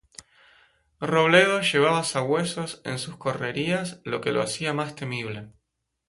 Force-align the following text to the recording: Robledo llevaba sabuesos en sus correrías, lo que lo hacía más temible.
Robledo 0.99 1.61
llevaba 1.61 2.03
sabuesos 2.03 2.81
en 2.85 2.97
sus 2.97 3.17
correrías, 3.17 4.01
lo 4.03 4.19
que 4.19 4.31
lo 4.31 4.41
hacía 4.41 4.73
más 4.73 4.95
temible. 4.95 5.51